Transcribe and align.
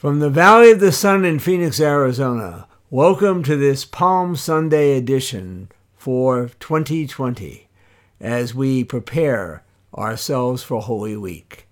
From 0.00 0.20
the 0.20 0.30
Valley 0.30 0.70
of 0.70 0.80
the 0.80 0.92
Sun 0.92 1.26
in 1.26 1.38
Phoenix, 1.38 1.78
Arizona, 1.78 2.66
welcome 2.88 3.42
to 3.42 3.54
this 3.54 3.84
Palm 3.84 4.34
Sunday 4.34 4.96
edition 4.96 5.70
for 5.94 6.48
2020 6.58 7.68
as 8.18 8.54
we 8.54 8.82
prepare 8.82 9.62
ourselves 9.94 10.62
for 10.62 10.80
Holy 10.80 11.18
Week. 11.18 11.68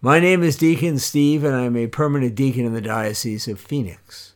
My 0.00 0.20
name 0.20 0.44
is 0.44 0.56
Deacon 0.56 1.00
Steve, 1.00 1.42
and 1.42 1.52
I'm 1.52 1.76
a 1.76 1.88
permanent 1.88 2.36
deacon 2.36 2.64
in 2.64 2.74
the 2.74 2.80
Diocese 2.80 3.48
of 3.48 3.58
Phoenix. 3.58 4.34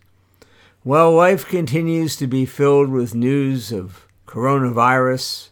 Well, 0.83 1.13
life 1.13 1.47
continues 1.47 2.17
to 2.17 2.27
be 2.27 2.45
filled 2.45 2.89
with 2.89 3.15
news 3.15 3.71
of 3.71 4.09
coronavirus, 4.27 5.51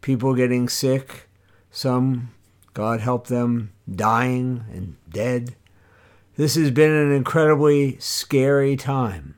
people 0.00 0.34
getting 0.34 0.70
sick, 0.70 1.28
some, 1.70 2.30
God 2.72 3.00
help 3.00 3.26
them, 3.26 3.72
dying 3.94 4.64
and 4.72 4.96
dead. 5.10 5.54
This 6.40 6.54
has 6.54 6.70
been 6.70 6.90
an 6.90 7.12
incredibly 7.12 7.98
scary 7.98 8.74
time. 8.74 9.34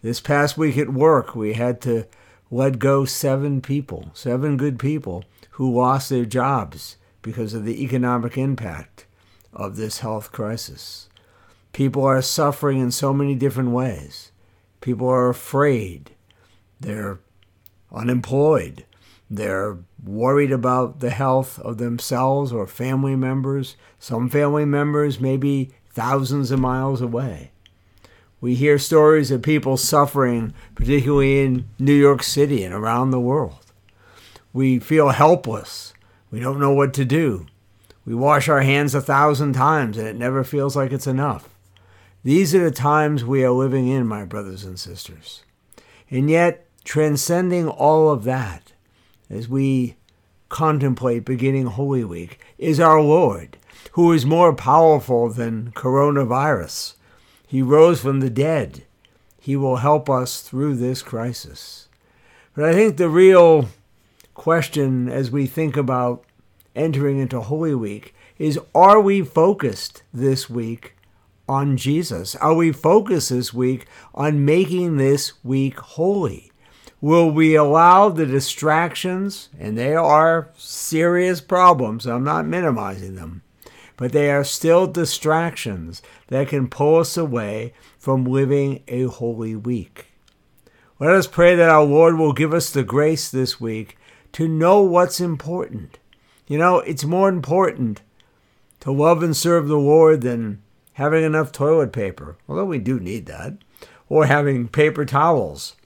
This 0.00 0.20
past 0.20 0.56
week 0.56 0.78
at 0.78 0.92
work, 0.92 1.34
we 1.34 1.54
had 1.54 1.80
to 1.80 2.06
let 2.52 2.78
go 2.78 3.04
seven 3.04 3.60
people, 3.60 4.12
seven 4.14 4.56
good 4.56 4.78
people 4.78 5.24
who 5.50 5.74
lost 5.74 6.08
their 6.08 6.24
jobs 6.24 6.98
because 7.20 7.52
of 7.52 7.64
the 7.64 7.82
economic 7.82 8.38
impact 8.38 9.06
of 9.52 9.74
this 9.74 9.98
health 9.98 10.30
crisis. 10.30 11.08
People 11.72 12.04
are 12.04 12.22
suffering 12.22 12.78
in 12.78 12.92
so 12.92 13.12
many 13.12 13.34
different 13.34 13.70
ways. 13.70 14.30
People 14.80 15.08
are 15.08 15.28
afraid. 15.28 16.12
They're 16.78 17.18
unemployed. 17.90 18.86
They're 19.28 19.78
worried 20.00 20.52
about 20.52 21.00
the 21.00 21.10
health 21.10 21.58
of 21.58 21.78
themselves 21.78 22.52
or 22.52 22.68
family 22.68 23.16
members. 23.16 23.74
Some 23.98 24.30
family 24.30 24.64
members 24.64 25.18
may 25.18 25.36
be 25.36 25.72
thousands 25.96 26.50
of 26.50 26.60
miles 26.60 27.00
away. 27.00 27.50
We 28.38 28.54
hear 28.54 28.78
stories 28.78 29.30
of 29.30 29.40
people 29.40 29.78
suffering, 29.78 30.52
particularly 30.74 31.42
in 31.42 31.68
New 31.78 31.94
York 31.94 32.22
City 32.22 32.62
and 32.62 32.74
around 32.74 33.10
the 33.10 33.18
world. 33.18 33.64
We 34.52 34.78
feel 34.78 35.08
helpless. 35.08 35.94
We 36.30 36.38
don't 36.38 36.60
know 36.60 36.72
what 36.72 36.92
to 36.94 37.06
do. 37.06 37.46
We 38.04 38.14
wash 38.14 38.46
our 38.46 38.60
hands 38.60 38.94
a 38.94 39.00
thousand 39.00 39.54
times 39.54 39.96
and 39.96 40.06
it 40.06 40.16
never 40.16 40.44
feels 40.44 40.76
like 40.76 40.92
it's 40.92 41.06
enough. 41.06 41.48
These 42.22 42.54
are 42.54 42.64
the 42.64 42.70
times 42.70 43.24
we 43.24 43.42
are 43.42 43.50
living 43.50 43.88
in, 43.88 44.06
my 44.06 44.26
brothers 44.26 44.64
and 44.64 44.78
sisters. 44.78 45.44
And 46.10 46.28
yet, 46.28 46.66
transcending 46.84 47.68
all 47.68 48.10
of 48.10 48.24
that, 48.24 48.74
as 49.30 49.48
we 49.48 49.96
contemplate 50.50 51.24
beginning 51.24 51.66
Holy 51.66 52.04
Week, 52.04 52.38
is 52.58 52.78
our 52.78 53.00
Lord 53.00 53.56
who 53.96 54.12
is 54.12 54.26
more 54.26 54.52
powerful 54.52 55.30
than 55.30 55.72
coronavirus. 55.72 56.92
He 57.46 57.62
rose 57.62 57.98
from 57.98 58.20
the 58.20 58.28
dead. 58.28 58.84
He 59.40 59.56
will 59.56 59.76
help 59.76 60.10
us 60.10 60.42
through 60.42 60.76
this 60.76 61.00
crisis. 61.00 61.88
But 62.54 62.66
I 62.66 62.74
think 62.74 62.98
the 62.98 63.08
real 63.08 63.70
question 64.34 65.08
as 65.08 65.30
we 65.30 65.46
think 65.46 65.78
about 65.78 66.24
entering 66.74 67.18
into 67.18 67.40
Holy 67.40 67.74
Week 67.74 68.14
is 68.38 68.60
are 68.74 69.00
we 69.00 69.22
focused 69.22 70.02
this 70.12 70.50
week 70.50 70.94
on 71.48 71.78
Jesus? 71.78 72.36
Are 72.36 72.52
we 72.52 72.72
focused 72.72 73.30
this 73.30 73.54
week 73.54 73.86
on 74.14 74.44
making 74.44 74.98
this 74.98 75.32
week 75.42 75.78
holy? 75.78 76.52
Will 77.00 77.30
we 77.30 77.54
allow 77.54 78.10
the 78.10 78.26
distractions, 78.26 79.48
and 79.58 79.78
they 79.78 79.94
are 79.94 80.50
serious 80.54 81.40
problems, 81.40 82.06
I'm 82.06 82.24
not 82.24 82.44
minimizing 82.44 83.14
them, 83.14 83.40
but 83.96 84.12
they 84.12 84.30
are 84.30 84.44
still 84.44 84.86
distractions 84.86 86.02
that 86.28 86.48
can 86.48 86.68
pull 86.68 86.96
us 86.96 87.16
away 87.16 87.72
from 87.98 88.24
living 88.24 88.82
a 88.88 89.04
holy 89.04 89.56
week. 89.56 90.06
Let 90.98 91.12
us 91.12 91.26
pray 91.26 91.54
that 91.54 91.68
our 91.68 91.84
Lord 91.84 92.16
will 92.16 92.32
give 92.32 92.54
us 92.54 92.70
the 92.70 92.82
grace 92.82 93.30
this 93.30 93.60
week 93.60 93.98
to 94.32 94.48
know 94.48 94.80
what's 94.82 95.20
important. 95.20 95.98
You 96.46 96.58
know, 96.58 96.78
it's 96.80 97.04
more 97.04 97.28
important 97.28 98.02
to 98.80 98.92
love 98.92 99.22
and 99.22 99.36
serve 99.36 99.68
the 99.68 99.78
Lord 99.78 100.20
than 100.20 100.62
having 100.94 101.24
enough 101.24 101.52
toilet 101.52 101.92
paper, 101.92 102.38
although 102.48 102.64
we 102.64 102.78
do 102.78 102.98
need 102.98 103.26
that, 103.26 103.58
or 104.08 104.26
having 104.26 104.68
paper 104.68 105.04
towels. 105.04 105.76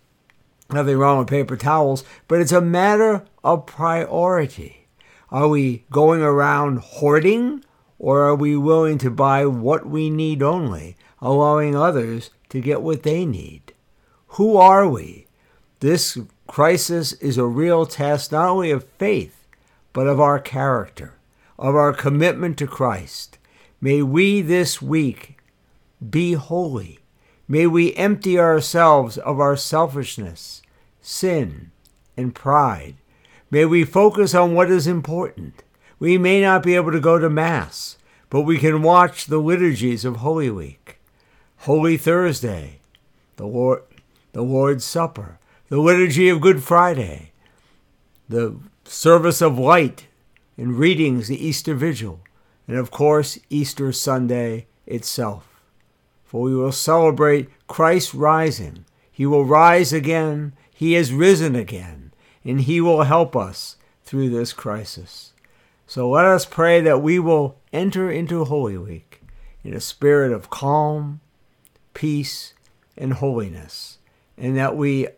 Nothing 0.71 0.99
wrong 0.99 1.19
with 1.19 1.29
paper 1.29 1.57
towels, 1.57 2.05
but 2.29 2.41
it's 2.41 2.53
a 2.53 2.61
matter 2.61 3.25
of 3.43 3.67
priority. 3.67 4.87
Are 5.31 5.49
we 5.49 5.84
going 5.91 6.23
around 6.23 6.79
hoarding 6.79 7.65
or 8.00 8.22
are 8.22 8.34
we 8.34 8.56
willing 8.56 8.97
to 8.97 9.11
buy 9.11 9.44
what 9.44 9.87
we 9.87 10.09
need 10.09 10.43
only, 10.43 10.97
allowing 11.21 11.77
others 11.77 12.31
to 12.49 12.59
get 12.59 12.81
what 12.81 13.03
they 13.03 13.27
need? 13.27 13.75
Who 14.28 14.56
are 14.56 14.88
we? 14.88 15.27
This 15.81 16.16
crisis 16.47 17.12
is 17.12 17.37
a 17.37 17.44
real 17.44 17.84
test 17.84 18.33
not 18.33 18.49
only 18.49 18.71
of 18.71 18.89
faith, 18.99 19.47
but 19.93 20.06
of 20.06 20.19
our 20.19 20.39
character, 20.39 21.12
of 21.59 21.75
our 21.75 21.93
commitment 21.93 22.56
to 22.59 22.66
Christ. 22.66 23.37
May 23.83 24.00
we 24.00 24.41
this 24.41 24.81
week 24.81 25.37
be 26.09 26.33
holy. 26.33 27.00
May 27.47 27.66
we 27.66 27.94
empty 27.97 28.39
ourselves 28.39 29.19
of 29.19 29.39
our 29.41 29.56
selfishness, 29.56 30.62
sin, 31.03 31.71
and 32.16 32.34
pride. 32.34 32.94
May 33.50 33.66
we 33.66 33.84
focus 33.84 34.34
on 34.34 34.55
what 34.55 34.71
is 34.71 34.87
important. 34.87 35.62
We 36.00 36.16
may 36.16 36.41
not 36.41 36.62
be 36.62 36.77
able 36.77 36.93
to 36.93 36.99
go 36.99 37.19
to 37.19 37.28
Mass, 37.28 37.99
but 38.31 38.41
we 38.41 38.59
can 38.59 38.83
watch 38.83 39.27
the 39.27 39.38
liturgies 39.38 40.06
of 40.06 40.16
Holy 40.16 40.50
Week, 40.50 40.99
Holy 41.59 41.99
Thursday, 41.99 42.81
the, 43.37 43.47
Lord, 43.47 43.83
the 44.33 44.41
Lord's 44.41 44.83
Supper, 44.83 45.39
the 45.69 45.78
liturgy 45.78 46.31
of 46.31 46.41
Good 46.41 46.62
Friday, 46.62 47.33
the 48.31 48.59
service 48.84 49.43
of 49.43 49.59
light 49.59 50.06
and 50.56 50.78
readings, 50.78 51.28
the 51.28 51.47
Easter 51.47 51.75
Vigil, 51.75 52.21
and 52.66 52.78
of 52.78 52.91
course, 52.91 53.39
Easter 53.50 53.93
Sunday 53.93 54.66
itself. 54.87 55.60
For 56.25 56.41
we 56.41 56.55
will 56.55 56.72
celebrate 56.72 57.50
Christ 57.66 58.15
rising. 58.15 58.87
He 59.12 59.27
will 59.27 59.44
rise 59.44 59.93
again. 59.93 60.55
He 60.72 60.94
has 60.94 61.12
risen 61.12 61.55
again, 61.55 62.12
and 62.43 62.62
He 62.62 62.81
will 62.81 63.03
help 63.03 63.37
us 63.37 63.77
through 64.03 64.31
this 64.31 64.55
crisis. 64.55 65.30
So 65.91 66.09
let 66.09 66.25
us 66.25 66.45
pray 66.45 66.81
that 66.83 67.03
we 67.03 67.19
will 67.19 67.59
enter 67.73 68.09
into 68.09 68.45
Holy 68.45 68.78
Week 68.78 69.23
in 69.65 69.75
a 69.75 69.81
spirit 69.81 70.31
of 70.31 70.49
calm, 70.49 71.19
peace, 71.95 72.55
and 72.97 73.15
holiness, 73.15 73.99
and 74.39 74.56
that 74.56 74.77
we 74.77 75.09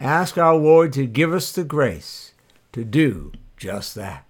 ask 0.00 0.36
our 0.36 0.56
Lord 0.56 0.92
to 0.94 1.06
give 1.06 1.32
us 1.32 1.52
the 1.52 1.62
grace 1.62 2.32
to 2.72 2.82
do 2.82 3.30
just 3.56 3.94
that. 3.94 4.26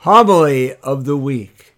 Homily 0.00 0.74
of 0.82 1.06
the 1.06 1.16
Week. 1.16 1.71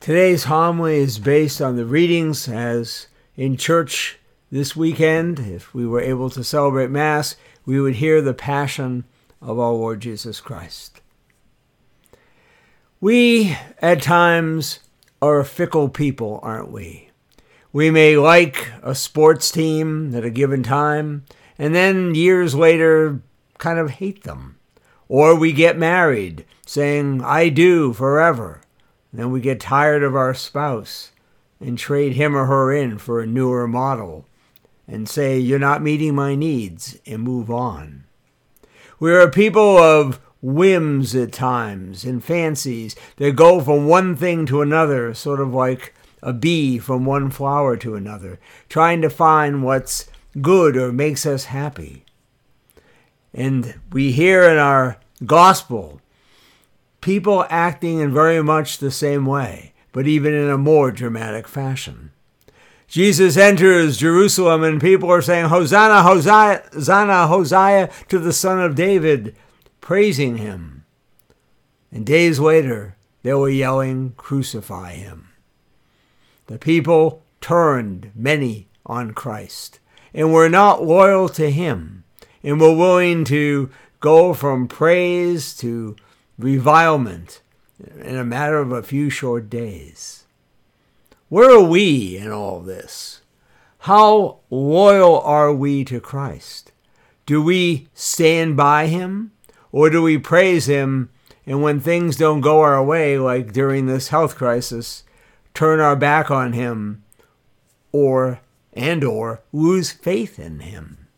Today's 0.00 0.44
homily 0.44 0.96
is 0.96 1.18
based 1.18 1.60
on 1.60 1.76
the 1.76 1.84
readings 1.84 2.48
as 2.48 3.08
in 3.36 3.58
church 3.58 4.18
this 4.50 4.74
weekend. 4.74 5.38
If 5.38 5.74
we 5.74 5.86
were 5.86 6.00
able 6.00 6.30
to 6.30 6.42
celebrate 6.42 6.88
Mass, 6.88 7.36
we 7.66 7.78
would 7.78 7.96
hear 7.96 8.22
the 8.22 8.32
Passion 8.32 9.04
of 9.42 9.58
our 9.58 9.72
Lord 9.72 10.00
Jesus 10.00 10.40
Christ. 10.40 11.02
We, 12.98 13.54
at 13.82 14.00
times, 14.00 14.80
are 15.20 15.38
a 15.38 15.44
fickle 15.44 15.90
people, 15.90 16.40
aren't 16.42 16.72
we? 16.72 17.10
We 17.70 17.90
may 17.90 18.16
like 18.16 18.72
a 18.82 18.94
sports 18.94 19.50
team 19.50 20.14
at 20.14 20.24
a 20.24 20.30
given 20.30 20.62
time, 20.62 21.26
and 21.58 21.74
then 21.74 22.14
years 22.14 22.54
later 22.54 23.20
kind 23.58 23.78
of 23.78 23.90
hate 23.90 24.24
them. 24.24 24.56
Or 25.08 25.34
we 25.34 25.52
get 25.52 25.76
married, 25.76 26.46
saying, 26.64 27.22
I 27.22 27.50
do 27.50 27.92
forever 27.92 28.62
then 29.12 29.30
we 29.30 29.40
get 29.40 29.60
tired 29.60 30.02
of 30.02 30.14
our 30.14 30.34
spouse 30.34 31.12
and 31.60 31.78
trade 31.78 32.14
him 32.14 32.36
or 32.36 32.46
her 32.46 32.72
in 32.72 32.98
for 32.98 33.20
a 33.20 33.26
newer 33.26 33.66
model 33.66 34.24
and 34.86 35.08
say, 35.08 35.38
You're 35.38 35.58
not 35.58 35.82
meeting 35.82 36.14
my 36.14 36.34
needs, 36.34 36.98
and 37.06 37.22
move 37.22 37.50
on. 37.50 38.04
We 38.98 39.12
are 39.12 39.20
a 39.20 39.30
people 39.30 39.78
of 39.78 40.20
whims 40.42 41.14
at 41.14 41.32
times 41.32 42.04
and 42.04 42.24
fancies 42.24 42.96
that 43.16 43.36
go 43.36 43.60
from 43.60 43.86
one 43.86 44.16
thing 44.16 44.46
to 44.46 44.62
another, 44.62 45.14
sort 45.14 45.40
of 45.40 45.54
like 45.54 45.94
a 46.22 46.32
bee 46.32 46.78
from 46.78 47.04
one 47.04 47.30
flower 47.30 47.76
to 47.78 47.94
another, 47.94 48.38
trying 48.68 49.02
to 49.02 49.10
find 49.10 49.62
what's 49.62 50.06
good 50.40 50.76
or 50.76 50.92
makes 50.92 51.26
us 51.26 51.46
happy. 51.46 52.04
And 53.32 53.74
we 53.92 54.12
hear 54.12 54.42
in 54.42 54.58
our 54.58 54.98
gospel 55.24 56.00
people 57.00 57.46
acting 57.48 58.00
in 58.00 58.12
very 58.12 58.42
much 58.42 58.78
the 58.78 58.90
same 58.90 59.26
way, 59.26 59.72
but 59.92 60.06
even 60.06 60.34
in 60.34 60.48
a 60.48 60.58
more 60.58 60.90
dramatic 60.90 61.48
fashion. 61.48 62.10
Jesus 62.88 63.36
enters 63.36 63.96
Jerusalem 63.96 64.64
and 64.64 64.80
people 64.80 65.10
are 65.10 65.22
saying, 65.22 65.46
Hosanna, 65.46 66.02
Hosanna, 66.02 66.62
Hosanna, 66.72 67.26
Hosanna 67.28 67.90
to 68.08 68.18
the 68.18 68.32
Son 68.32 68.60
of 68.60 68.74
David, 68.74 69.36
praising 69.80 70.38
him. 70.38 70.84
And 71.92 72.04
days 72.04 72.40
later, 72.40 72.96
they 73.22 73.34
were 73.34 73.48
yelling, 73.48 74.14
Crucify 74.16 74.94
him. 74.94 75.28
The 76.46 76.58
people 76.58 77.22
turned, 77.40 78.10
many, 78.14 78.68
on 78.84 79.12
Christ 79.12 79.78
and 80.12 80.32
were 80.32 80.48
not 80.48 80.84
loyal 80.84 81.28
to 81.30 81.50
him 81.50 82.04
and 82.42 82.60
were 82.60 82.74
willing 82.74 83.24
to 83.26 83.70
go 84.00 84.34
from 84.34 84.66
praise 84.66 85.56
to 85.58 85.96
revilement 86.42 87.40
in 88.00 88.16
a 88.16 88.24
matter 88.24 88.58
of 88.58 88.72
a 88.72 88.82
few 88.82 89.10
short 89.10 89.48
days. 89.48 90.24
Where 91.28 91.50
are 91.50 91.62
we 91.62 92.16
in 92.16 92.30
all 92.30 92.60
this? 92.60 93.20
How 93.84 94.40
loyal 94.50 95.20
are 95.20 95.52
we 95.52 95.84
to 95.84 96.00
Christ? 96.00 96.72
Do 97.24 97.42
we 97.42 97.88
stand 97.94 98.56
by 98.56 98.86
him 98.86 99.32
or 99.72 99.88
do 99.88 100.02
we 100.02 100.18
praise 100.18 100.66
him 100.66 101.10
and 101.46 101.62
when 101.62 101.80
things 101.80 102.16
don't 102.16 102.42
go 102.42 102.60
our 102.60 102.84
way, 102.84 103.18
like 103.18 103.52
during 103.52 103.86
this 103.86 104.08
health 104.08 104.36
crisis, 104.36 105.04
turn 105.54 105.80
our 105.80 105.96
back 105.96 106.30
on 106.30 106.52
him 106.52 107.02
or 107.92 108.40
and 108.72 109.02
or 109.02 109.42
lose 109.52 109.90
faith 109.90 110.38
in 110.38 110.60
him? 110.60 111.08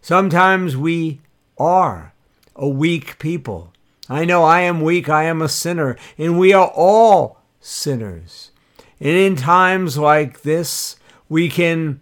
Sometimes 0.00 0.76
we 0.76 1.20
are 1.58 2.12
a 2.56 2.68
weak 2.68 3.18
people. 3.18 3.72
I 4.10 4.24
know 4.24 4.42
I 4.42 4.62
am 4.62 4.80
weak, 4.80 5.08
I 5.08 5.24
am 5.24 5.40
a 5.40 5.48
sinner, 5.48 5.96
and 6.18 6.36
we 6.36 6.52
are 6.52 6.66
all 6.74 7.40
sinners. 7.60 8.50
And 8.98 9.10
in 9.10 9.36
times 9.36 9.96
like 9.96 10.42
this, 10.42 10.96
we 11.28 11.48
can 11.48 12.00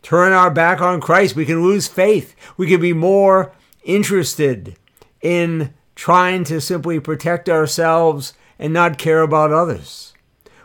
turn 0.00 0.32
our 0.32 0.50
back 0.50 0.80
on 0.80 1.00
Christ. 1.00 1.34
We 1.34 1.44
can 1.44 1.60
lose 1.60 1.88
faith. 1.88 2.36
We 2.56 2.68
can 2.68 2.80
be 2.80 2.92
more 2.92 3.52
interested 3.82 4.76
in 5.20 5.74
trying 5.96 6.44
to 6.44 6.60
simply 6.60 7.00
protect 7.00 7.48
ourselves 7.48 8.34
and 8.56 8.72
not 8.72 8.96
care 8.96 9.22
about 9.22 9.52
others. 9.52 10.14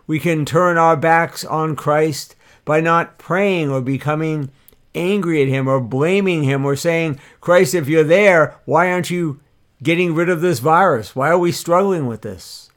We 0.05 0.19
can 0.19 0.45
turn 0.45 0.77
our 0.77 0.95
backs 0.95 1.43
on 1.43 1.75
Christ 1.75 2.35
by 2.63 2.79
not 2.79 3.17
praying 3.17 3.71
or 3.71 3.81
becoming 3.81 4.51
angry 4.93 5.41
at 5.41 5.47
Him 5.47 5.67
or 5.67 5.79
blaming 5.79 6.43
Him 6.43 6.63
or 6.63 6.75
saying, 6.75 7.19
Christ, 7.41 7.73
if 7.73 7.87
you're 7.87 8.03
there, 8.03 8.59
why 8.65 8.91
aren't 8.91 9.09
you 9.09 9.39
getting 9.81 10.13
rid 10.13 10.29
of 10.29 10.41
this 10.41 10.59
virus? 10.59 11.15
Why 11.15 11.29
are 11.29 11.37
we 11.37 11.51
struggling 11.51 12.07
with 12.07 12.21
this? 12.21 12.69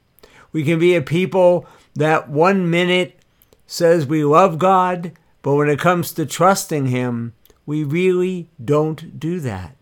We 0.53 0.65
can 0.65 0.79
be 0.79 0.95
a 0.95 1.03
people 1.03 1.67
that 1.95 2.29
one 2.29 2.71
minute 2.71 3.19
says 3.67 4.07
we 4.07 4.25
love 4.25 4.59
God, 4.59 5.13
but 5.43 5.55
when 5.55 5.69
it 5.69 5.79
comes 5.79 6.13
to 6.13 6.27
trusting 6.27 6.87
Him, 6.87 7.33
we 7.67 7.85
really 7.85 8.49
don't 8.63 9.19
do 9.19 9.41
that. 9.41 9.77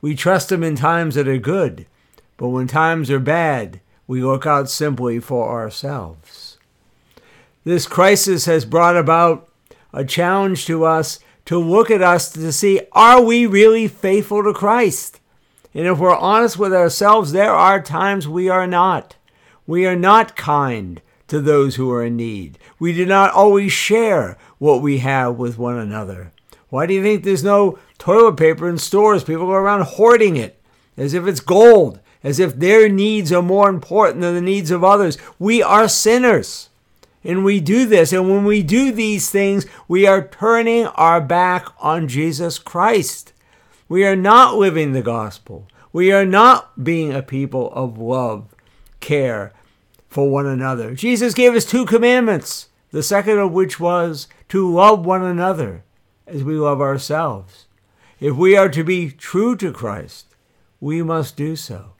We 0.00 0.14
trust 0.14 0.52
Him 0.52 0.62
in 0.62 0.76
times 0.76 1.14
that 1.14 1.28
are 1.28 1.38
good, 1.38 1.86
but 2.36 2.48
when 2.48 2.66
times 2.66 3.10
are 3.10 3.20
bad, 3.20 3.80
we 4.06 4.22
look 4.22 4.46
out 4.46 4.70
simply 4.70 5.20
for 5.20 5.48
ourselves. 5.48 6.58
This 7.64 7.86
crisis 7.86 8.44
has 8.44 8.64
brought 8.64 8.96
about 8.96 9.48
a 9.92 10.04
challenge 10.04 10.66
to 10.66 10.84
us 10.84 11.18
to 11.46 11.58
look 11.58 11.90
at 11.90 12.02
us 12.02 12.30
to 12.32 12.52
see 12.52 12.80
are 12.92 13.20
we 13.20 13.46
really 13.46 13.88
faithful 13.88 14.42
to 14.44 14.52
Christ? 14.52 15.20
And 15.76 15.86
if 15.86 15.98
we're 15.98 16.16
honest 16.16 16.58
with 16.58 16.72
ourselves, 16.72 17.32
there 17.32 17.52
are 17.52 17.82
times 17.82 18.26
we 18.26 18.48
are 18.48 18.66
not. 18.66 19.16
We 19.66 19.84
are 19.84 19.94
not 19.94 20.34
kind 20.34 21.02
to 21.28 21.38
those 21.38 21.74
who 21.76 21.92
are 21.92 22.02
in 22.02 22.16
need. 22.16 22.58
We 22.78 22.94
do 22.94 23.04
not 23.04 23.34
always 23.34 23.72
share 23.72 24.38
what 24.56 24.80
we 24.80 24.98
have 24.98 25.36
with 25.36 25.58
one 25.58 25.76
another. 25.76 26.32
Why 26.70 26.86
do 26.86 26.94
you 26.94 27.02
think 27.02 27.24
there's 27.24 27.44
no 27.44 27.78
toilet 27.98 28.38
paper 28.38 28.70
in 28.70 28.78
stores? 28.78 29.22
People 29.22 29.44
go 29.44 29.52
around 29.52 29.82
hoarding 29.82 30.38
it 30.38 30.58
as 30.96 31.12
if 31.12 31.26
it's 31.26 31.40
gold, 31.40 32.00
as 32.24 32.40
if 32.40 32.56
their 32.56 32.88
needs 32.88 33.30
are 33.30 33.42
more 33.42 33.68
important 33.68 34.22
than 34.22 34.34
the 34.34 34.40
needs 34.40 34.70
of 34.70 34.82
others. 34.82 35.18
We 35.38 35.62
are 35.62 35.90
sinners. 35.90 36.70
And 37.22 37.44
we 37.44 37.60
do 37.60 37.84
this. 37.84 38.14
And 38.14 38.30
when 38.30 38.46
we 38.46 38.62
do 38.62 38.92
these 38.92 39.28
things, 39.28 39.66
we 39.88 40.06
are 40.06 40.26
turning 40.26 40.86
our 40.86 41.20
back 41.20 41.66
on 41.80 42.08
Jesus 42.08 42.58
Christ. 42.58 43.34
We 43.88 44.04
are 44.04 44.16
not 44.16 44.56
living 44.56 44.92
the 44.92 45.02
gospel. 45.02 45.68
We 45.92 46.12
are 46.12 46.26
not 46.26 46.82
being 46.82 47.12
a 47.12 47.22
people 47.22 47.72
of 47.72 47.98
love, 47.98 48.54
care 49.00 49.52
for 50.08 50.28
one 50.28 50.46
another. 50.46 50.94
Jesus 50.94 51.34
gave 51.34 51.54
us 51.54 51.64
two 51.64 51.86
commandments, 51.86 52.68
the 52.90 53.02
second 53.02 53.38
of 53.38 53.52
which 53.52 53.78
was 53.78 54.28
to 54.48 54.70
love 54.70 55.06
one 55.06 55.22
another 55.22 55.84
as 56.26 56.42
we 56.42 56.54
love 56.54 56.80
ourselves. 56.80 57.66
If 58.18 58.34
we 58.34 58.56
are 58.56 58.68
to 58.70 58.82
be 58.82 59.10
true 59.10 59.56
to 59.56 59.72
Christ, 59.72 60.34
we 60.80 61.02
must 61.02 61.36
do 61.36 61.54
so. 61.54 61.92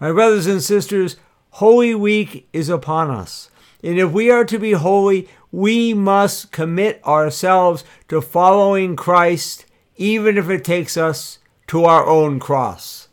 My 0.00 0.12
brothers 0.12 0.46
and 0.46 0.62
sisters, 0.62 1.16
Holy 1.50 1.94
Week 1.94 2.48
is 2.52 2.68
upon 2.68 3.10
us. 3.10 3.50
And 3.82 3.98
if 3.98 4.10
we 4.10 4.30
are 4.30 4.44
to 4.44 4.58
be 4.58 4.72
holy, 4.72 5.28
we 5.52 5.94
must 5.94 6.52
commit 6.52 7.02
ourselves 7.06 7.84
to 8.08 8.20
following 8.20 8.96
Christ 8.96 9.66
even 9.96 10.38
if 10.38 10.48
it 10.48 10.64
takes 10.64 10.96
us 10.96 11.38
to 11.68 11.84
our 11.84 12.06
own 12.06 12.38
cross. 12.38 13.08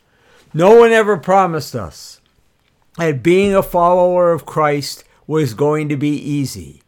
No 0.53 0.75
one 0.75 0.91
ever 0.91 1.17
promised 1.17 1.75
us 1.75 2.21
that 2.97 3.23
being 3.23 3.55
a 3.55 3.63
follower 3.63 4.31
of 4.31 4.45
Christ 4.45 5.03
was 5.25 5.53
going 5.53 5.89
to 5.89 5.97
be 5.97 6.15
easy. 6.15 6.83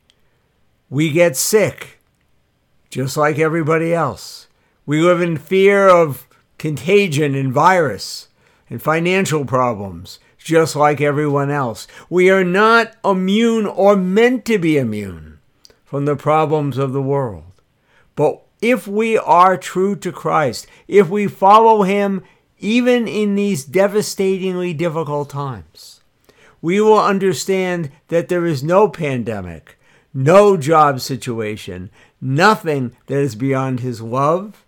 We 0.89 1.11
get 1.11 1.35
sick, 1.35 1.99
just 2.89 3.17
like 3.17 3.39
everybody 3.39 3.93
else. 3.93 4.47
We 4.85 5.01
live 5.01 5.21
in 5.21 5.37
fear 5.37 5.87
of 5.87 6.27
contagion 6.57 7.33
and 7.33 7.51
virus 7.51 8.27
and 8.69 8.81
financial 8.81 9.45
problems, 9.45 10.19
just 10.37 10.75
like 10.75 11.01
everyone 11.01 11.49
else. 11.49 11.87
We 12.07 12.29
are 12.29 12.43
not 12.43 12.95
immune 13.03 13.65
or 13.65 13.95
meant 13.95 14.45
to 14.45 14.59
be 14.59 14.77
immune 14.77 15.39
from 15.83 16.05
the 16.05 16.15
problems 16.15 16.77
of 16.77 16.93
the 16.93 17.01
world. 17.01 17.45
But 18.15 18.44
if 18.65 18.87
we 18.87 19.15
are 19.15 19.57
true 19.57 19.95
to 19.95 20.11
Christ, 20.11 20.65
if 20.87 21.07
we 21.07 21.27
follow 21.27 21.83
Him 21.83 22.23
even 22.57 23.07
in 23.07 23.35
these 23.35 23.63
devastatingly 23.63 24.73
difficult 24.73 25.29
times, 25.29 26.01
we 26.61 26.81
will 26.81 26.99
understand 26.99 27.91
that 28.07 28.27
there 28.27 28.45
is 28.45 28.63
no 28.63 28.89
pandemic, 28.89 29.77
no 30.15 30.57
job 30.57 30.99
situation, 30.99 31.91
nothing 32.19 32.95
that 33.05 33.19
is 33.19 33.35
beyond 33.35 33.81
His 33.81 34.01
love, 34.01 34.65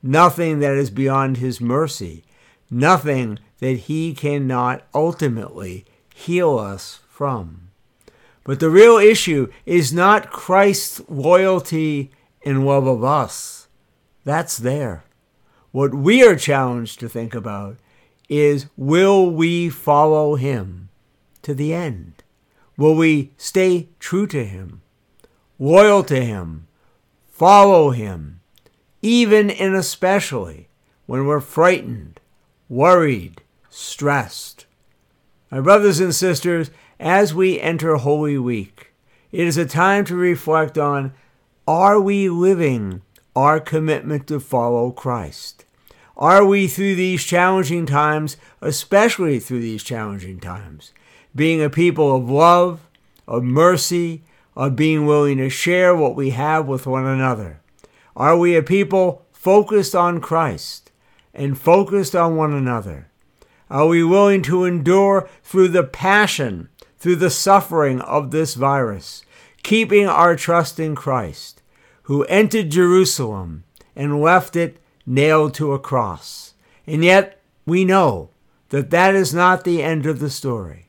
nothing 0.00 0.60
that 0.60 0.74
is 0.74 0.90
beyond 0.90 1.38
His 1.38 1.60
mercy, 1.60 2.22
nothing 2.70 3.40
that 3.58 3.78
He 3.88 4.14
cannot 4.14 4.84
ultimately 4.94 5.84
heal 6.14 6.56
us 6.56 7.00
from. 7.08 7.70
But 8.44 8.60
the 8.60 8.70
real 8.70 8.98
issue 8.98 9.50
is 9.66 9.92
not 9.92 10.30
Christ's 10.30 11.02
loyalty 11.08 12.12
in 12.42 12.64
love 12.64 12.86
of 12.86 13.04
us. 13.04 13.68
That's 14.24 14.56
there. 14.56 15.04
What 15.72 15.94
we 15.94 16.26
are 16.26 16.36
challenged 16.36 17.00
to 17.00 17.08
think 17.08 17.34
about 17.34 17.76
is 18.28 18.66
will 18.76 19.30
we 19.30 19.68
follow 19.68 20.36
him 20.36 20.88
to 21.42 21.54
the 21.54 21.72
end? 21.72 22.22
Will 22.76 22.94
we 22.94 23.32
stay 23.36 23.88
true 23.98 24.26
to 24.28 24.44
him, 24.44 24.82
loyal 25.58 26.02
to 26.04 26.24
him, 26.24 26.66
follow 27.28 27.90
him, 27.90 28.40
even 29.02 29.50
and 29.50 29.74
especially 29.74 30.68
when 31.06 31.26
we're 31.26 31.40
frightened, 31.40 32.20
worried, 32.68 33.42
stressed? 33.68 34.66
My 35.50 35.60
brothers 35.60 36.00
and 36.00 36.14
sisters, 36.14 36.70
as 36.98 37.34
we 37.34 37.60
enter 37.60 37.96
Holy 37.96 38.38
Week, 38.38 38.92
it 39.32 39.46
is 39.46 39.56
a 39.56 39.66
time 39.66 40.04
to 40.06 40.14
reflect 40.14 40.78
on 40.78 41.12
are 41.70 42.00
we 42.00 42.28
living 42.28 43.00
our 43.36 43.60
commitment 43.60 44.26
to 44.26 44.40
follow 44.40 44.90
Christ? 44.90 45.64
Are 46.16 46.44
we 46.44 46.66
through 46.66 46.96
these 46.96 47.22
challenging 47.22 47.86
times, 47.86 48.36
especially 48.60 49.38
through 49.38 49.60
these 49.60 49.84
challenging 49.84 50.40
times, 50.40 50.92
being 51.32 51.62
a 51.62 51.70
people 51.70 52.16
of 52.16 52.28
love, 52.28 52.88
of 53.28 53.44
mercy, 53.44 54.24
of 54.56 54.74
being 54.74 55.06
willing 55.06 55.38
to 55.38 55.48
share 55.48 55.94
what 55.94 56.16
we 56.16 56.30
have 56.30 56.66
with 56.66 56.88
one 56.88 57.06
another? 57.06 57.60
Are 58.16 58.36
we 58.36 58.56
a 58.56 58.64
people 58.64 59.24
focused 59.30 59.94
on 59.94 60.20
Christ 60.20 60.90
and 61.32 61.56
focused 61.56 62.16
on 62.16 62.34
one 62.34 62.52
another? 62.52 63.06
Are 63.70 63.86
we 63.86 64.02
willing 64.02 64.42
to 64.42 64.64
endure 64.64 65.30
through 65.44 65.68
the 65.68 65.84
passion, 65.84 66.68
through 66.98 67.16
the 67.16 67.30
suffering 67.30 68.00
of 68.00 68.32
this 68.32 68.56
virus, 68.56 69.24
keeping 69.62 70.08
our 70.08 70.34
trust 70.34 70.80
in 70.80 70.96
Christ? 70.96 71.59
Who 72.10 72.24
entered 72.24 72.68
Jerusalem 72.70 73.62
and 73.94 74.20
left 74.20 74.56
it 74.56 74.78
nailed 75.06 75.54
to 75.54 75.72
a 75.72 75.78
cross. 75.78 76.54
And 76.84 77.04
yet 77.04 77.40
we 77.64 77.84
know 77.84 78.30
that 78.70 78.90
that 78.90 79.14
is 79.14 79.32
not 79.32 79.62
the 79.62 79.80
end 79.80 80.06
of 80.06 80.18
the 80.18 80.28
story. 80.28 80.88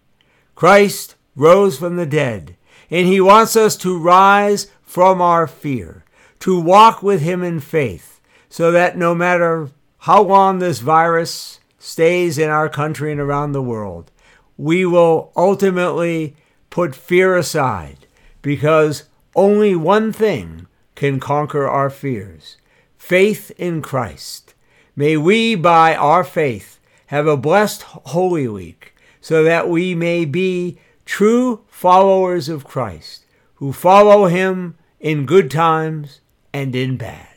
Christ 0.55 1.13
rose 1.35 1.77
from 1.77 1.95
the 1.95 2.07
dead, 2.07 2.57
and 2.89 3.05
he 3.05 3.21
wants 3.21 3.55
us 3.55 3.75
to 3.77 3.99
rise 3.99 4.71
from 4.81 5.21
our 5.21 5.45
fear, 5.45 6.03
to 6.39 6.59
walk 6.59 7.03
with 7.03 7.21
him 7.21 7.43
in 7.43 7.59
faith, 7.59 8.19
so 8.49 8.71
that 8.71 8.97
no 8.97 9.13
matter 9.13 9.69
how 9.99 10.23
long 10.23 10.57
this 10.57 10.79
virus 10.79 11.59
stays 11.77 12.39
in 12.39 12.49
our 12.49 12.67
country 12.67 13.11
and 13.11 13.21
around 13.21 13.51
the 13.51 13.61
world, 13.61 14.09
we 14.57 14.87
will 14.87 15.31
ultimately 15.35 16.35
put 16.71 16.95
fear 16.95 17.37
aside 17.37 18.07
because 18.41 19.03
only 19.35 19.75
one 19.75 20.11
thing 20.11 20.65
can 21.01 21.19
conquer 21.19 21.67
our 21.67 21.89
fears 21.89 22.57
faith 22.95 23.51
in 23.57 23.81
Christ. 23.81 24.53
May 24.95 25.17
we, 25.17 25.55
by 25.55 25.95
our 25.95 26.23
faith, 26.23 26.79
have 27.07 27.25
a 27.25 27.35
blessed 27.35 27.81
Holy 27.81 28.47
Week 28.47 28.93
so 29.19 29.43
that 29.43 29.67
we 29.67 29.95
may 29.95 30.25
be 30.25 30.77
true 31.03 31.65
followers 31.67 32.49
of 32.49 32.65
Christ 32.65 33.25
who 33.55 33.73
follow 33.73 34.27
him 34.27 34.77
in 34.99 35.25
good 35.25 35.49
times 35.49 36.21
and 36.53 36.75
in 36.75 36.97
bad. 36.97 37.30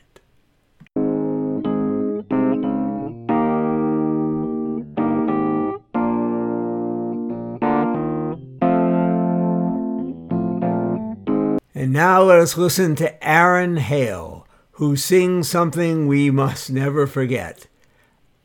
Now 11.94 12.24
let 12.24 12.40
us 12.40 12.56
listen 12.56 12.96
to 12.96 13.24
Aaron 13.24 13.76
Hale, 13.76 14.48
who 14.72 14.96
sings 14.96 15.48
something 15.48 16.08
we 16.08 16.28
must 16.28 16.68
never 16.68 17.06
forget 17.06 17.68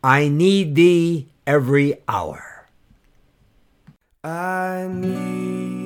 I 0.04 0.30
need 0.30 0.76
thee 0.76 1.30
every 1.48 1.96
hour. 2.08 2.68
I 4.24 4.88
need 4.92 5.79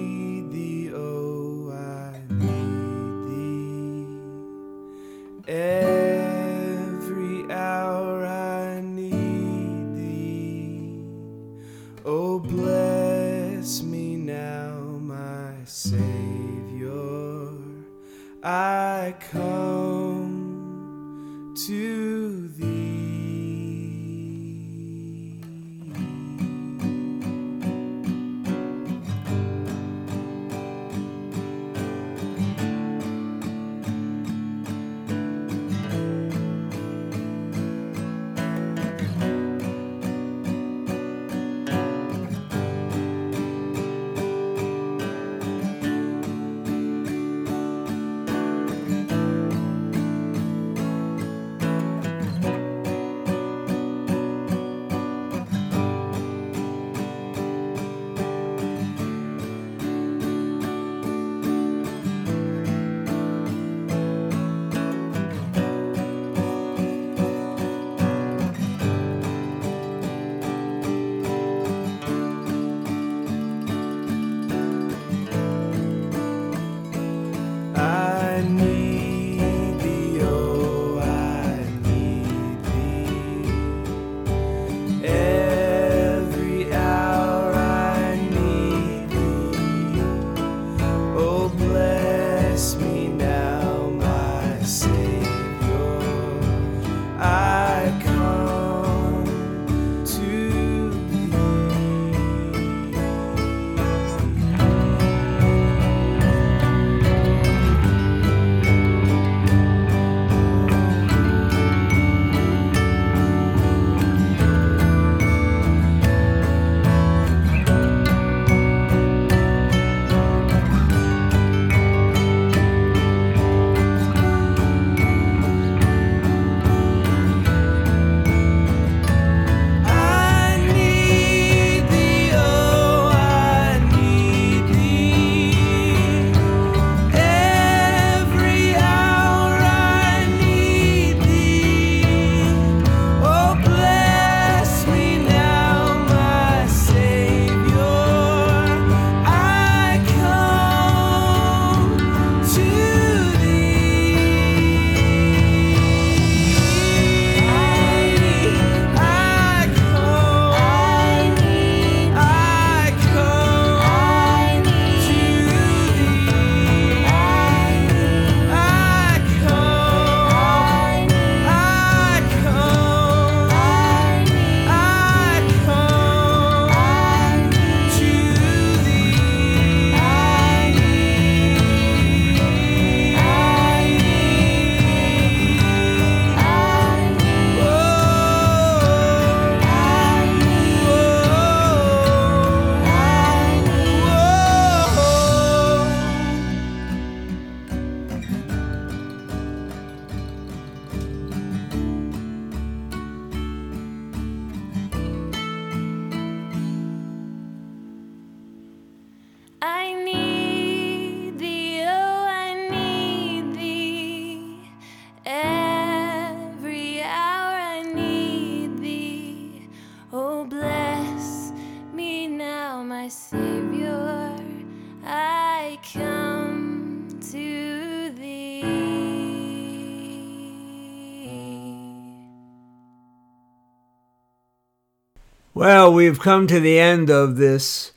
Well, 235.55 235.93
we've 235.93 236.20
come 236.20 236.48
to 236.48 236.60
the 236.60 236.79
end 236.79 237.12
of 237.12 237.38
this 237.38 237.91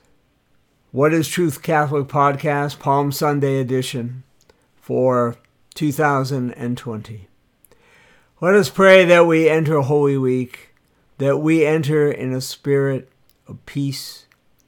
What 0.93 1.15
is 1.15 1.27
Truth 1.27 1.63
Catholic 1.63 2.07
podcast, 2.07 2.79
Palm 2.79 3.11
Sunday 3.11 3.59
edition. 3.59 4.25
for 4.77 5.37
2020. 5.75 7.29
Let 8.41 8.55
us 8.55 8.69
pray 8.69 9.05
that 9.07 9.27
we 9.27 9.49
enter 9.49 9.81
Holy 9.81 10.17
Week, 10.19 10.75
that 11.19 11.39
we 11.39 11.65
enter 11.65 12.13
in 12.13 12.33
a 12.33 12.41
spirit 12.41 13.11
of 13.49 13.65
peace 13.67 14.26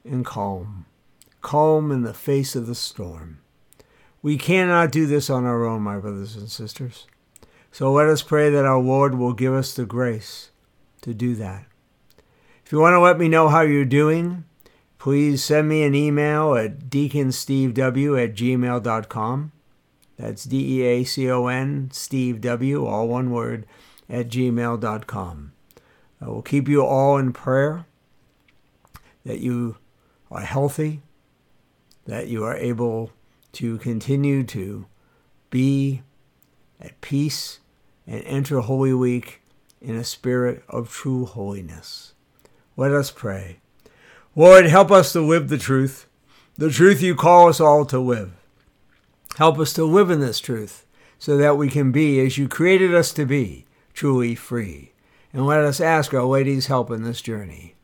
and 0.08 0.24
calm, 0.24 0.86
calm 1.42 1.90
in 1.90 2.02
the 2.02 2.14
face 2.14 2.56
of 2.56 2.66
the 2.66 2.74
storm. 2.74 3.40
We 4.22 4.36
cannot 4.36 4.90
do 4.90 5.06
this 5.06 5.30
on 5.30 5.44
our 5.44 5.64
own, 5.64 5.82
my 5.82 5.98
brothers 5.98 6.36
and 6.36 6.50
sisters. 6.50 7.06
So 7.70 7.92
let 7.92 8.08
us 8.08 8.22
pray 8.22 8.50
that 8.50 8.64
our 8.64 8.80
Lord 8.80 9.14
will 9.14 9.32
give 9.32 9.54
us 9.54 9.74
the 9.74 9.86
grace 9.86 10.50
to 11.02 11.14
do 11.14 11.34
that. 11.36 11.66
If 12.64 12.72
you 12.72 12.80
want 12.80 12.94
to 12.94 13.00
let 13.00 13.18
me 13.18 13.28
know 13.28 13.48
how 13.48 13.60
you're 13.60 13.84
doing, 13.84 14.44
please 14.98 15.42
send 15.44 15.68
me 15.68 15.84
an 15.84 15.94
email 15.94 16.54
at 16.54 16.90
deaconstevew 16.90 18.22
at 18.22 18.34
gmail.com. 18.34 19.52
That's 20.18 20.44
D 20.44 20.80
E 20.80 20.82
A 20.82 21.04
C 21.04 21.30
O 21.30 21.46
N, 21.46 21.90
Steve 21.92 22.40
W, 22.40 22.84
all 22.84 23.08
one 23.08 23.30
word, 23.30 23.66
at 24.10 24.28
gmail.com. 24.28 25.52
I 26.20 26.28
will 26.28 26.42
keep 26.42 26.68
you 26.68 26.84
all 26.84 27.16
in 27.16 27.32
prayer 27.32 27.86
that 29.24 29.38
you 29.38 29.76
are 30.30 30.40
healthy, 30.40 31.02
that 32.06 32.28
you 32.28 32.44
are 32.44 32.56
able 32.56 33.12
to 33.52 33.78
continue 33.78 34.44
to 34.44 34.86
be 35.50 36.02
at 36.80 37.00
peace 37.00 37.60
and 38.06 38.22
enter 38.24 38.60
Holy 38.60 38.92
Week 38.92 39.42
in 39.80 39.96
a 39.96 40.04
spirit 40.04 40.62
of 40.68 40.90
true 40.90 41.24
holiness. 41.24 42.14
Let 42.76 42.92
us 42.92 43.10
pray. 43.10 43.58
Lord, 44.36 44.66
help 44.66 44.90
us 44.90 45.12
to 45.12 45.20
live 45.20 45.48
the 45.48 45.58
truth, 45.58 46.06
the 46.56 46.70
truth 46.70 47.02
you 47.02 47.14
call 47.14 47.48
us 47.48 47.60
all 47.60 47.84
to 47.86 47.98
live. 47.98 48.32
Help 49.36 49.58
us 49.58 49.72
to 49.74 49.84
live 49.84 50.10
in 50.10 50.20
this 50.20 50.40
truth 50.40 50.86
so 51.18 51.36
that 51.36 51.56
we 51.56 51.68
can 51.68 51.92
be 51.92 52.20
as 52.20 52.38
you 52.38 52.48
created 52.48 52.94
us 52.94 53.12
to 53.12 53.24
be, 53.24 53.66
truly 53.92 54.34
free. 54.34 54.92
And 55.32 55.46
let 55.46 55.60
us 55.60 55.80
ask 55.80 56.14
Our 56.14 56.24
Lady's 56.24 56.66
help 56.66 56.90
in 56.90 57.02
this 57.02 57.20
journey. 57.20 57.74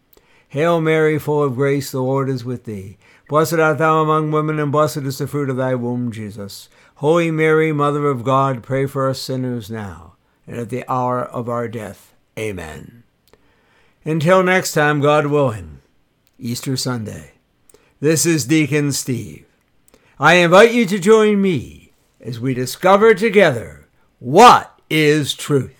Hail 0.55 0.81
Mary, 0.81 1.19
full 1.19 1.43
of 1.43 1.57
grace, 1.57 1.91
the 1.91 2.01
Lord 2.01 2.31
is 2.31 2.45
with 2.45 2.63
thee. 2.63 2.97
Blessed 3.29 3.55
art 3.55 3.79
thou 3.79 4.01
among 4.01 4.31
women, 4.31 4.61
and 4.61 4.71
blessed 4.71 4.99
is 4.99 5.19
the 5.19 5.27
fruit 5.27 5.51
of 5.51 5.57
thy 5.57 5.75
womb, 5.75 6.13
Jesus. 6.13 6.69
Holy 6.99 7.33
Mary, 7.33 7.73
Mother 7.73 8.07
of 8.07 8.23
God, 8.23 8.63
pray 8.63 8.87
for 8.87 9.11
us 9.11 9.21
sinners 9.21 9.69
now, 9.69 10.15
and 10.47 10.57
at 10.57 10.69
the 10.69 10.89
hour 10.89 11.25
of 11.25 11.49
our 11.49 11.67
death. 11.67 12.15
Amen. 12.39 13.03
Until 14.05 14.45
next 14.45 14.75
time, 14.75 15.01
God 15.01 15.27
willing, 15.27 15.81
Easter 16.39 16.77
Sunday. 16.77 17.33
This 17.99 18.25
is 18.25 18.45
Deacon 18.45 18.93
Steve. 18.93 19.47
I 20.21 20.35
invite 20.35 20.71
you 20.71 20.87
to 20.87 21.01
join 21.01 21.43
me 21.43 21.91
as 22.21 22.39
we 22.39 22.55
discover 22.55 23.13
together 23.13 23.89
what 24.21 24.79
is 24.89 25.35
truth. 25.35 25.74